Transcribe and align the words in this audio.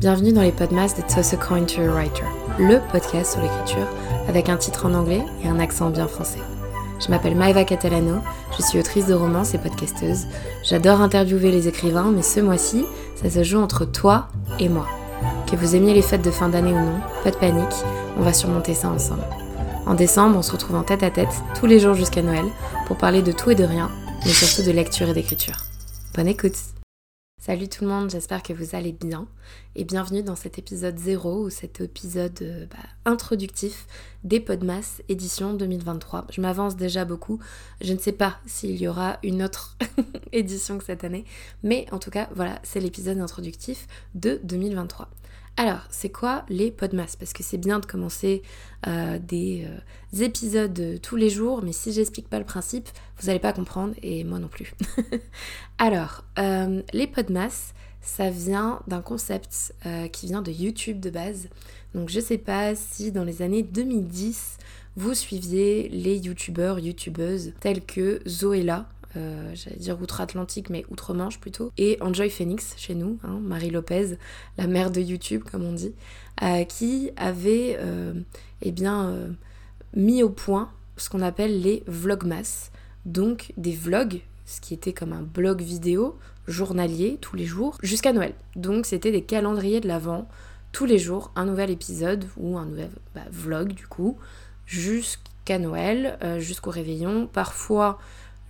Bienvenue 0.00 0.32
dans 0.32 0.40
les 0.40 0.50
podcasts 0.50 0.96
de 0.96 1.02
Toss 1.14 1.34
a 1.34 1.36
Coin 1.36 1.64
to 1.64 1.82
Writer, 1.82 2.24
le 2.58 2.80
podcast 2.90 3.32
sur 3.32 3.42
l'écriture 3.42 3.86
avec 4.28 4.48
un 4.48 4.56
titre 4.56 4.86
en 4.86 4.94
anglais 4.94 5.22
et 5.44 5.48
un 5.48 5.60
accent 5.60 5.90
bien 5.90 6.08
français. 6.08 6.40
Je 6.98 7.10
m'appelle 7.10 7.36
Maeva 7.36 7.64
Catalano, 7.64 8.22
je 8.56 8.62
suis 8.62 8.78
autrice 8.78 9.04
de 9.04 9.12
romans 9.12 9.44
et 9.44 9.58
podcasteuse. 9.58 10.24
J'adore 10.64 11.02
interviewer 11.02 11.50
les 11.50 11.68
écrivains, 11.68 12.12
mais 12.16 12.22
ce 12.22 12.40
mois-ci, 12.40 12.86
ça 13.22 13.28
se 13.28 13.42
joue 13.44 13.58
entre 13.58 13.84
toi 13.84 14.28
et 14.58 14.70
moi. 14.70 14.86
Que 15.50 15.56
vous 15.56 15.76
aimiez 15.76 15.92
les 15.92 16.00
fêtes 16.00 16.24
de 16.24 16.30
fin 16.30 16.48
d'année 16.48 16.72
ou 16.72 16.80
non, 16.80 17.00
pas 17.22 17.30
de 17.30 17.36
panique, 17.36 17.84
on 18.18 18.22
va 18.22 18.32
surmonter 18.32 18.72
ça 18.72 18.88
ensemble. 18.88 19.26
En 19.84 19.92
décembre, 19.92 20.38
on 20.38 20.42
se 20.42 20.52
retrouve 20.52 20.76
en 20.76 20.82
tête 20.82 21.02
à 21.02 21.10
tête, 21.10 21.42
tous 21.58 21.66
les 21.66 21.78
jours 21.78 21.92
jusqu'à 21.92 22.22
Noël, 22.22 22.46
pour 22.86 22.96
parler 22.96 23.20
de 23.20 23.32
tout 23.32 23.50
et 23.50 23.54
de 23.54 23.64
rien, 23.64 23.90
mais 24.24 24.32
surtout 24.32 24.66
de 24.66 24.72
lecture 24.72 25.10
et 25.10 25.14
d'écriture. 25.14 25.56
Bonne 26.14 26.28
écoute 26.28 26.56
Salut 27.40 27.70
tout 27.70 27.84
le 27.84 27.90
monde, 27.90 28.10
j'espère 28.10 28.42
que 28.42 28.52
vous 28.52 28.76
allez 28.76 28.92
bien 28.92 29.26
et 29.74 29.84
bienvenue 29.84 30.22
dans 30.22 30.36
cet 30.36 30.58
épisode 30.58 30.98
0 30.98 31.44
ou 31.44 31.48
cet 31.48 31.80
épisode 31.80 32.38
euh, 32.42 32.66
bah, 32.66 32.86
introductif 33.06 33.86
des 34.24 34.40
Podmas 34.40 35.00
édition 35.08 35.54
2023. 35.54 36.26
Je 36.30 36.42
m'avance 36.42 36.76
déjà 36.76 37.06
beaucoup, 37.06 37.40
je 37.80 37.94
ne 37.94 37.98
sais 37.98 38.12
pas 38.12 38.36
s'il 38.44 38.76
y 38.76 38.86
aura 38.86 39.18
une 39.22 39.42
autre 39.42 39.78
édition 40.32 40.76
que 40.76 40.84
cette 40.84 41.02
année, 41.02 41.24
mais 41.62 41.86
en 41.92 41.98
tout 41.98 42.10
cas 42.10 42.28
voilà, 42.34 42.58
c'est 42.62 42.78
l'épisode 42.78 43.18
introductif 43.18 43.86
de 44.14 44.38
2023. 44.44 45.08
Alors, 45.60 45.80
c'est 45.90 46.08
quoi 46.08 46.46
les 46.48 46.70
podmas 46.70 47.16
Parce 47.18 47.34
que 47.34 47.42
c'est 47.42 47.58
bien 47.58 47.80
de 47.80 47.84
commencer 47.84 48.40
euh, 48.86 49.18
des, 49.18 49.66
euh, 49.66 50.24
épisodes 50.24 50.98
tous 51.02 51.16
les 51.16 51.28
jours, 51.28 51.60
mais 51.62 51.74
si 51.74 51.92
j'explique 51.92 52.30
pas 52.30 52.38
le 52.38 52.46
principe, 52.46 52.88
vous 53.18 53.26
n'allez 53.26 53.40
pas 53.40 53.52
comprendre, 53.52 53.94
et 54.02 54.24
moi 54.24 54.38
non 54.38 54.48
plus. 54.48 54.72
Alors, 55.78 56.24
euh, 56.38 56.80
les 56.94 57.06
podmas, 57.06 57.74
ça 58.00 58.30
vient 58.30 58.80
d'un 58.86 59.02
concept 59.02 59.74
qui 60.12 60.28
vient 60.28 60.40
de 60.40 60.50
YouTube 60.50 60.98
de 60.98 61.10
base. 61.10 61.50
Donc, 61.94 62.08
je 62.08 62.20
sais 62.20 62.38
pas 62.38 62.74
si 62.74 63.12
dans 63.12 63.24
les 63.24 63.42
années 63.42 63.62
2010, 63.62 64.56
vous 64.96 65.12
suiviez 65.12 65.90
les 65.90 66.16
youtubeurs, 66.16 66.78
youtubeuses 66.78 67.52
tels 67.60 67.84
que 67.84 68.22
Zoéla, 68.26 68.88
euh, 69.16 69.50
j'allais 69.54 69.76
dire 69.76 70.00
outre-Atlantique, 70.00 70.70
mais 70.70 70.84
outre-Manche 70.88 71.40
plutôt, 71.40 71.72
et 71.76 71.98
Enjoy 72.00 72.30
Phoenix 72.30 72.74
chez 72.76 72.94
nous, 72.94 73.18
hein, 73.24 73.40
Marie 73.42 73.70
Lopez, 73.70 74.16
la 74.56 74.68
mère 74.68 74.92
de 74.92 75.00
YouTube 75.00 75.42
comme 75.50 75.64
on 75.64 75.72
dit, 75.72 75.92
euh, 76.42 76.64
qui 76.64 77.10
avait 77.16 77.76
euh, 77.80 78.14
eh 78.62 78.70
bien, 78.70 79.16
mis 79.94 80.22
au 80.22 80.30
point 80.30 80.70
ce 80.96 81.10
qu'on 81.10 81.22
appelle 81.22 81.60
les 81.60 81.82
vlogmas, 81.88 82.70
donc 83.04 83.52
des 83.56 83.72
vlogs, 83.72 84.20
ce 84.46 84.60
qui 84.60 84.74
était 84.74 84.92
comme 84.92 85.12
un 85.12 85.22
blog 85.22 85.60
vidéo 85.60 86.16
journalier 86.46 87.18
tous 87.20 87.34
les 87.34 87.46
jours, 87.46 87.78
jusqu'à 87.82 88.12
Noël. 88.12 88.34
Donc 88.54 88.86
c'était 88.86 89.12
des 89.12 89.22
calendriers 89.22 89.80
de 89.80 89.88
l'Avent, 89.88 90.28
tous 90.70 90.84
les 90.84 90.98
jours 90.98 91.32
un 91.34 91.46
nouvel 91.46 91.70
épisode 91.70 92.26
ou 92.36 92.58
un 92.58 92.66
nouvel 92.66 92.90
bah, 93.14 93.22
vlog 93.32 93.72
du 93.72 93.88
coup, 93.88 94.18
jusqu'à 94.66 95.58
Noël, 95.58 96.16
jusqu'au 96.38 96.70
réveillon, 96.70 97.26
parfois 97.26 97.98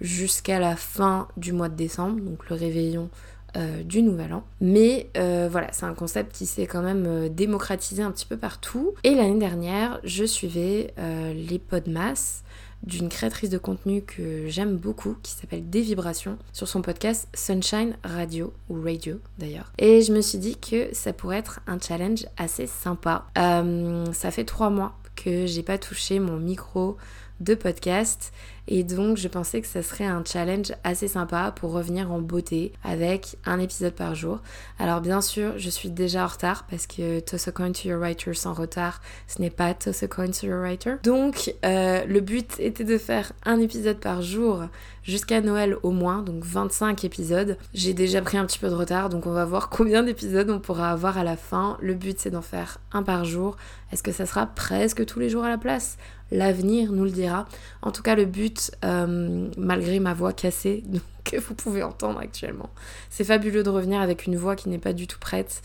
jusqu'à 0.01 0.59
la 0.59 0.77
fin 0.77 1.29
du 1.37 1.53
mois 1.53 1.69
de 1.69 1.77
décembre, 1.77 2.21
donc 2.21 2.49
le 2.49 2.57
réveillon 2.57 3.11
euh, 3.57 3.83
du 3.83 4.03
Nouvel 4.03 4.33
An. 4.33 4.45
Mais 4.61 5.11
euh, 5.17 5.49
voilà, 5.51 5.69
c'est 5.73 5.85
un 5.85 5.95
concept 5.95 6.33
qui 6.33 6.47
s'est 6.47 6.67
quand 6.67 6.83
même 6.83 7.05
euh, 7.07 7.29
démocratisé 7.29 8.01
un 8.01 8.13
petit 8.13 8.27
peu 8.27 8.37
partout. 8.37 8.95
Et 9.03 9.15
l'année 9.15 9.41
dernière, 9.41 9.99
je 10.05 10.25
suivais 10.25 10.95
les 11.35 11.59
podmas 11.59 12.43
d'une 12.83 13.09
créatrice 13.09 13.51
de 13.51 13.59
contenu 13.59 14.03
que 14.03 14.49
j'aime 14.49 14.77
beaucoup, 14.77 15.17
qui 15.23 15.33
s'appelle 15.33 15.69
Des 15.69 15.83
Vibrations, 15.83 16.39
sur 16.53 16.69
son 16.69 16.81
podcast 16.81 17.29
Sunshine 17.35 17.97
Radio, 18.05 18.55
ou 18.69 18.81
Radio 18.83 19.21
d'ailleurs. 19.39 19.73
Et 19.79 20.01
je 20.01 20.13
me 20.13 20.21
suis 20.21 20.39
dit 20.39 20.57
que 20.57 20.89
ça 20.95 21.13
pourrait 21.13 21.39
être 21.39 21.61
un 21.67 21.79
challenge 21.79 22.27
assez 22.39 22.67
sympa. 22.67 23.27
ça 23.35 24.31
fait 24.31 24.45
trois 24.45 24.71
mois 24.71 24.97
que 25.17 25.47
j'ai 25.47 25.63
pas 25.63 25.77
touché 25.77 26.21
mon 26.21 26.39
micro 26.39 26.97
de 27.41 27.55
podcast 27.55 28.33
et 28.73 28.85
donc 28.85 29.17
je 29.17 29.27
pensais 29.27 29.61
que 29.61 29.67
ça 29.67 29.83
serait 29.83 30.07
un 30.07 30.23
challenge 30.25 30.73
assez 30.85 31.09
sympa 31.09 31.53
pour 31.55 31.73
revenir 31.73 32.13
en 32.13 32.21
beauté 32.21 32.73
avec 32.85 33.37
un 33.45 33.59
épisode 33.59 33.95
par 33.95 34.15
jour. 34.15 34.41
Alors 34.79 35.01
bien 35.01 35.21
sûr, 35.21 35.55
je 35.57 35.69
suis 35.69 35.91
déjà 35.91 36.25
en 36.25 36.29
retard 36.29 36.67
parce 36.71 36.87
que 36.87 37.19
Toss 37.19 37.49
a 37.49 37.53
coin 37.53 37.73
to 37.73 37.89
your 37.89 37.99
writer 37.99 38.33
sans 38.33 38.55
retard, 38.55 39.01
ce 39.27 39.43
n'est 39.43 39.51
pas 39.51 39.75
Toss 39.75 40.05
a 40.05 40.09
coin 40.09 40.31
to 40.31 40.47
your 40.47 40.61
writer. 40.61 40.95
Donc 41.03 41.53
euh, 41.65 42.05
le 42.05 42.21
but 42.21 42.55
était 42.61 42.85
de 42.85 42.97
faire 42.97 43.33
un 43.45 43.59
épisode 43.59 43.99
par 43.99 44.23
jour 44.23 44.63
jusqu'à 45.03 45.41
Noël 45.41 45.77
au 45.83 45.91
moins, 45.91 46.23
donc 46.23 46.45
25 46.45 47.05
épisodes. 47.05 47.57
J'ai 47.75 47.95
déjà 47.95 48.23
pris 48.23 48.39
un 48.39 48.47
petit 48.47 48.61
peu 48.61 48.69
de 48.69 48.75
retard, 48.75 49.09
donc 49.09 49.27
on 49.27 49.33
va 49.33 49.45
voir 49.45 49.69
combien 49.71 50.05
d'épisodes 50.05 50.49
on 50.49 50.61
pourra 50.61 50.93
avoir 50.93 51.19
à 51.19 51.25
la 51.25 51.37
fin. 51.37 51.77
Le 51.81 51.95
but 51.95 52.21
c'est 52.21 52.31
d'en 52.31 52.43
faire 52.43 52.79
un 52.93 53.03
par 53.03 53.25
jour. 53.25 53.57
Est-ce 53.91 54.05
que 54.05 54.13
ça 54.13 54.27
sera 54.27 54.47
presque 54.47 55.05
tous 55.07 55.19
les 55.19 55.29
jours 55.29 55.43
à 55.43 55.49
la 55.49 55.59
place? 55.59 55.97
L'avenir 56.31 56.93
nous 56.93 57.05
le 57.05 57.11
dira. 57.11 57.47
En 57.83 57.91
tout 57.91 58.03
cas, 58.03 58.15
le 58.15 58.25
but 58.25 58.71
euh, 58.85 59.49
malgré 59.57 60.01
ma 60.01 60.15
voix 60.15 60.33
cassée 60.33 60.85
que 61.25 61.37
vous 61.37 61.55
pouvez 61.55 61.83
entendre 61.83 62.19
actuellement. 62.21 62.71
C'est 63.11 63.25
fabuleux 63.25 63.63
de 63.63 63.71
revenir 63.71 64.01
avec 64.01 64.27
une 64.27 64.37
voix 64.37 64.57
qui 64.57 64.69
n'est 64.69 64.79
pas 64.79 64.93
du 64.93 65.07
tout 65.07 65.19
prête. 65.19 65.63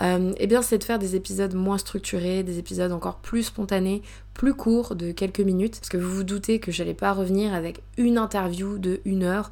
Euh, 0.00 0.32
eh 0.36 0.46
bien, 0.46 0.62
c'est 0.62 0.78
de 0.78 0.84
faire 0.84 0.98
des 0.98 1.16
épisodes 1.16 1.54
moins 1.54 1.78
structurés, 1.78 2.42
des 2.42 2.58
épisodes 2.58 2.92
encore 2.92 3.18
plus 3.18 3.44
spontanés, 3.44 4.02
plus 4.34 4.54
courts, 4.54 4.94
de 4.94 5.12
quelques 5.12 5.40
minutes. 5.40 5.78
Parce 5.78 5.88
que 5.88 5.96
vous 5.96 6.10
vous 6.10 6.24
doutez 6.24 6.60
que 6.60 6.72
j'allais 6.72 6.94
pas 6.94 7.12
revenir 7.12 7.54
avec 7.54 7.82
une 7.96 8.18
interview 8.18 8.78
de 8.78 9.00
une 9.04 9.22
heure 9.24 9.50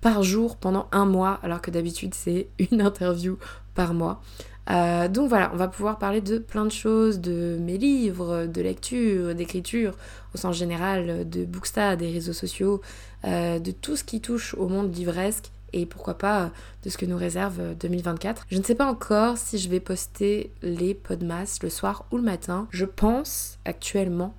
par 0.00 0.22
jour 0.22 0.56
pendant 0.56 0.88
un 0.92 1.06
mois, 1.06 1.40
alors 1.42 1.60
que 1.60 1.70
d'habitude 1.70 2.14
c'est 2.14 2.48
une 2.58 2.80
interview 2.82 3.38
par 3.74 3.94
mois. 3.94 4.22
Euh, 4.70 5.08
donc 5.08 5.28
voilà, 5.28 5.50
on 5.54 5.56
va 5.56 5.68
pouvoir 5.68 5.98
parler 5.98 6.20
de 6.20 6.38
plein 6.38 6.64
de 6.64 6.70
choses, 6.70 7.20
de 7.20 7.56
mes 7.60 7.78
livres, 7.78 8.46
de 8.46 8.60
lecture, 8.60 9.34
d'écriture, 9.34 9.94
au 10.34 10.38
sens 10.38 10.56
général, 10.56 11.28
de 11.28 11.44
Booksta, 11.44 11.96
des 11.96 12.10
réseaux 12.10 12.32
sociaux, 12.32 12.80
euh, 13.24 13.58
de 13.58 13.70
tout 13.70 13.96
ce 13.96 14.04
qui 14.04 14.20
touche 14.20 14.54
au 14.54 14.68
monde 14.68 14.94
livresque 14.94 15.50
et 15.72 15.86
pourquoi 15.86 16.16
pas 16.16 16.50
de 16.82 16.90
ce 16.90 16.96
que 16.96 17.06
nous 17.06 17.16
réserve 17.16 17.74
2024. 17.78 18.46
Je 18.50 18.58
ne 18.58 18.62
sais 18.62 18.74
pas 18.74 18.86
encore 18.86 19.36
si 19.38 19.58
je 19.58 19.68
vais 19.68 19.80
poster 19.80 20.50
les 20.62 20.94
podmas 20.94 21.58
le 21.62 21.68
soir 21.68 22.06
ou 22.10 22.16
le 22.16 22.22
matin. 22.22 22.68
Je 22.70 22.84
pense 22.84 23.58
actuellement 23.64 24.34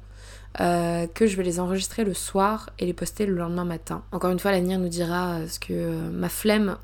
euh, 0.59 1.06
que 1.07 1.28
je 1.28 1.38
vais 1.38 1.44
les 1.44 1.59
enregistrer 1.59 2.03
le 2.03 2.16
soir 2.16 2.72
et 2.79 2.85
les 2.88 2.94
poster 2.94 3.28
le 3.28 3.35
lendemain 3.35 3.66
matin. 3.66 4.03
Encore 4.11 4.31
une 4.31 4.40
fois, 4.40 4.51
l'avenir 4.51 4.79
nous 4.79 4.90
dira 4.90 5.47
ce 5.47 5.59
que 5.59 6.09
ma 6.09 6.29
flemme 6.29 6.78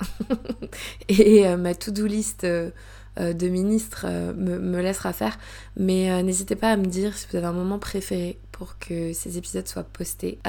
et 1.09 1.55
ma 1.55 1.73
to-do 1.73 2.05
list 2.05 2.43
euh, 2.43 2.69
de 3.17 3.47
ministre 3.47 4.05
euh, 4.07 4.33
me, 4.33 4.81
laissera 4.81 5.13
faire. 5.13 5.37
Mais 5.77 6.11
euh, 6.11 6.21
n'hésitez 6.21 6.55
pas 6.55 6.71
à 6.71 6.77
me 6.77 6.85
dire 6.85 7.17
si 7.17 7.27
vous 7.29 7.37
avez 7.37 7.47
un 7.47 7.53
moment 7.53 7.79
préféré 7.79 8.37
pour 8.51 8.77
que 8.79 9.13
ces 9.13 9.37
épisodes 9.37 9.67
soient 9.67 9.83
postés. 9.83 10.39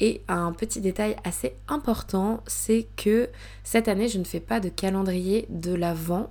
et 0.00 0.22
un 0.26 0.52
petit 0.52 0.80
détail 0.80 1.14
assez 1.22 1.54
important, 1.68 2.42
c'est 2.48 2.88
que 2.96 3.28
cette 3.62 3.86
année, 3.86 4.08
je 4.08 4.18
ne 4.18 4.24
fais 4.24 4.40
pas 4.40 4.58
de 4.58 4.68
calendrier 4.68 5.46
de 5.48 5.72
l'avant 5.72 6.30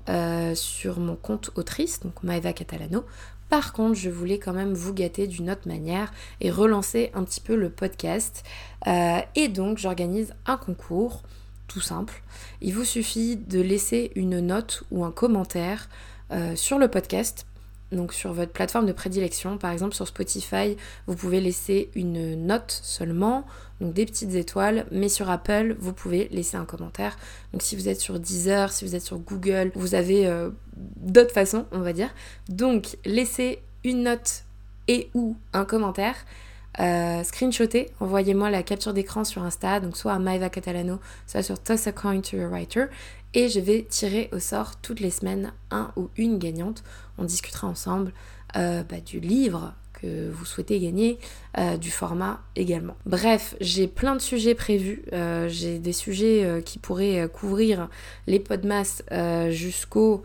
sur 0.56 1.00
mon 1.00 1.16
compte 1.16 1.52
autrice, 1.56 2.02
donc 2.02 2.22
Maeva 2.22 2.52
Catalano. 2.52 3.06
Par 3.48 3.72
contre, 3.72 3.98
je 3.98 4.10
voulais 4.10 4.40
quand 4.40 4.52
même 4.52 4.74
vous 4.74 4.94
gâter 4.94 5.28
d'une 5.28 5.50
autre 5.50 5.70
manière 5.70 6.12
et 6.42 6.52
relancer 6.52 7.12
un 7.14 7.24
petit 7.24 7.40
peu 7.40 7.56
le 7.56 7.70
podcast. 7.70 8.44
et 8.86 9.48
donc, 9.48 9.78
j'organise 9.78 10.34
un 10.46 10.58
concours 10.58 11.24
tout 11.68 11.82
simple. 11.82 12.22
Il 12.62 12.74
vous 12.74 12.86
suffit 12.86 13.36
de 13.36 13.60
laisser 13.60 14.12
une 14.16 14.40
note 14.40 14.84
ou 14.92 15.06
un 15.06 15.12
commentaire 15.12 15.90
euh, 16.32 16.56
sur 16.56 16.80
le 16.80 16.88
podcast, 16.88 17.46
donc 17.92 18.14
sur 18.14 18.34
votre 18.34 18.52
plateforme 18.52 18.86
de 18.86 18.92
prédilection. 18.92 19.58
Par 19.58 19.72
exemple, 19.72 19.94
sur 19.96 20.08
Spotify, 20.08 20.76
vous 21.08 21.16
pouvez 21.16 21.42
laisser 21.42 21.90
une 21.96 22.46
note 22.46 22.80
seulement, 22.84 23.46
donc 23.82 23.94
des 23.94 24.06
petites 24.06 24.34
étoiles, 24.34 24.86
mais 24.92 25.10
sur 25.10 25.30
Apple, 25.30 25.76
vous 25.80 25.94
pouvez 25.94 26.28
laisser 26.32 26.58
un 26.58 26.66
commentaire. 26.66 27.18
Donc 27.54 27.62
si 27.62 27.76
vous 27.76 27.88
êtes 27.90 28.00
sur 28.00 28.20
Deezer, 28.20 28.72
si 28.72 28.86
vous 28.86 28.96
êtes 28.96 29.04
sur 29.04 29.20
Google, 29.20 29.72
vous 29.76 29.96
avez 29.96 30.28
euh, 30.28 30.50
d'autres 30.76 31.34
façons, 31.34 31.66
on 31.72 31.80
va 31.80 31.94
dire. 31.94 32.10
Donc 32.50 32.98
laissez 33.06 33.62
une 33.84 34.04
note 34.04 34.44
et 34.88 35.10
ou 35.14 35.36
un 35.54 35.66
commentaire 35.66 36.16
euh, 36.80 37.24
envoyez-moi 38.00 38.50
la 38.50 38.64
capture 38.64 38.94
d'écran 38.94 39.24
sur 39.24 39.44
Insta, 39.44 39.80
donc 39.80 39.98
soit 39.98 40.14
à 40.14 40.20
Maeva 40.20 40.50
Catalano, 40.50 41.00
soit 41.28 41.44
sur 41.44 41.60
Toss 41.60 41.88
a 41.88 41.92
Coin 41.92 42.22
to 42.22 42.38
a 42.38 42.48
Writer, 42.48 42.86
et 43.34 43.50
je 43.50 43.60
vais 43.60 43.86
tirer 43.90 44.30
au 44.32 44.40
sort 44.40 44.76
toutes 44.82 45.00
les 45.00 45.12
semaines 45.12 45.54
un 45.72 45.92
ou 45.96 46.10
une 46.18 46.38
gagnante. 46.38 46.84
On 47.18 47.24
discutera 47.24 47.68
ensemble 47.68 48.12
euh, 48.56 48.84
bah, 48.84 49.00
du 49.00 49.20
livre 49.20 49.74
que 49.94 50.30
vous 50.30 50.46
souhaitez 50.46 50.80
gagner, 50.80 51.20
euh, 51.58 51.78
du 51.78 51.90
format 51.90 52.42
également. 52.56 52.96
Bref, 53.06 53.56
j'ai 53.62 53.88
plein 53.88 54.16
de 54.16 54.22
sujets 54.22 54.56
prévus. 54.56 55.04
j'ai 55.48 55.80
des 55.80 55.94
sujets 55.94 56.62
qui 56.66 56.80
pourraient 56.80 57.30
couvrir 57.34 57.90
les 58.28 58.40
podmas 58.40 59.02
jusqu'au 59.50 60.24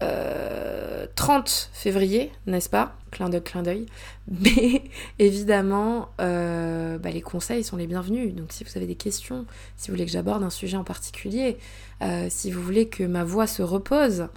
30 0.00 0.06
euh, 0.06 1.68
février, 1.72 2.32
n'est-ce 2.46 2.68
pas? 2.68 2.96
Clin 3.10 3.28
d'œil, 3.28 3.42
clin 3.42 3.62
d'œil. 3.62 3.86
Mais 4.28 4.84
évidemment, 5.18 6.10
euh, 6.20 6.98
bah, 6.98 7.10
les 7.10 7.20
conseils 7.20 7.64
sont 7.64 7.76
les 7.76 7.86
bienvenus. 7.86 8.34
Donc 8.34 8.52
si 8.52 8.64
vous 8.64 8.70
avez 8.76 8.86
des 8.86 8.94
questions, 8.94 9.44
si 9.76 9.88
vous 9.88 9.94
voulez 9.94 10.06
que 10.06 10.12
j'aborde 10.12 10.42
un 10.42 10.50
sujet 10.50 10.76
en 10.76 10.84
particulier, 10.84 11.58
euh, 12.02 12.26
si 12.30 12.50
vous 12.50 12.62
voulez 12.62 12.88
que 12.88 13.02
ma 13.02 13.24
voix 13.24 13.46
se 13.46 13.62
repose, 13.62 14.28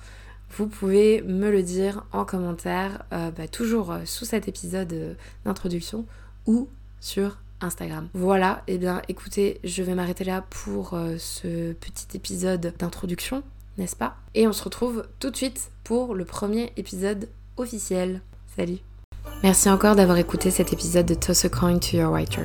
vous 0.58 0.68
pouvez 0.68 1.22
me 1.22 1.52
le 1.52 1.64
dire 1.64 2.04
en 2.12 2.26
commentaire, 2.26 3.06
bah, 3.12 3.48
toujours 3.50 3.96
sous 4.04 4.26
cet 4.26 4.50
épisode 4.50 5.16
d'introduction 5.46 6.06
ou 6.46 6.68
sur 7.00 7.38
Instagram. 7.62 8.10
Voilà, 8.14 8.64
et 8.68 8.74
eh 8.74 8.78
bien 8.78 9.02
écoutez, 9.08 9.62
je 9.64 9.82
vais 9.82 9.96
m'arrêter 9.96 10.26
là 10.26 10.44
pour 10.50 11.00
ce 11.20 11.72
petit 11.72 12.18
épisode 12.18 12.74
d'introduction, 12.78 13.44
n'est-ce 13.78 13.96
pas? 13.96 14.16
Et 14.36 14.48
on 14.48 14.54
se 14.54 14.64
retrouve 14.64 15.06
tout 15.20 15.30
de 15.30 15.36
suite 15.36 15.72
pour 15.84 16.16
le 16.16 16.26
premier 16.26 16.72
épisode 16.78 17.30
officiel. 17.58 18.22
Salut 18.56 18.80
Merci 19.44 19.70
encore 19.70 19.96
d'avoir 19.96 20.18
écouté 20.18 20.52
cet 20.52 20.74
épisode 20.74 21.06
de 21.06 21.14
Toss 21.14 21.46
a 21.46 21.50
Coin 21.50 21.80
to 21.80 21.98
Your 21.98 22.12
Writer. 22.12 22.44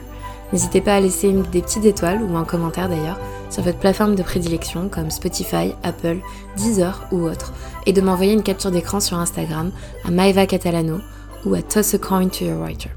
N'hésitez 0.53 0.81
pas 0.81 0.95
à 0.95 1.01
laisser 1.01 1.33
des 1.33 1.63
petites 1.63 1.85
étoiles 1.85 2.23
ou 2.23 2.37
un 2.37 2.45
commentaire 2.45 2.89
d'ailleurs 2.89 3.19
sur 3.51 3.63
votre 3.63 3.79
plateforme 3.79 4.15
de 4.15 4.23
prédilection 4.23 4.89
comme 4.89 5.11
Spotify, 5.11 5.75
Apple, 5.83 6.19
Deezer 6.57 7.07
ou 7.11 7.23
autre 7.23 7.53
et 7.85 7.93
de 7.93 8.01
m'envoyer 8.01 8.33
une 8.33 8.43
capture 8.43 8.71
d'écran 8.71 9.01
sur 9.01 9.19
Instagram 9.19 9.73
à 10.05 10.11
Maeva 10.11 10.47
Catalano 10.47 11.01
ou 11.45 11.55
à 11.55 11.63
Toss 11.63 11.95
a 11.95 11.99
Coin 11.99 12.29
to 12.29 12.45
Your 12.45 12.61
Writer. 12.61 12.91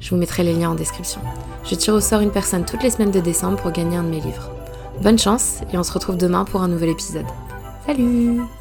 Je 0.00 0.10
vous 0.10 0.16
mettrai 0.16 0.42
les 0.42 0.54
liens 0.54 0.70
en 0.70 0.74
description. 0.74 1.20
Je 1.64 1.74
tire 1.74 1.94
au 1.94 2.00
sort 2.00 2.20
une 2.20 2.30
personne 2.30 2.64
toutes 2.64 2.82
les 2.82 2.90
semaines 2.90 3.10
de 3.10 3.20
décembre 3.20 3.60
pour 3.60 3.72
gagner 3.72 3.96
un 3.96 4.04
de 4.04 4.08
mes 4.08 4.20
livres. 4.20 4.50
Bonne 5.02 5.18
chance 5.18 5.60
et 5.72 5.78
on 5.78 5.82
se 5.82 5.92
retrouve 5.92 6.16
demain 6.16 6.44
pour 6.44 6.62
un 6.62 6.68
nouvel 6.68 6.90
épisode. 6.90 7.26
Salut 7.88 8.57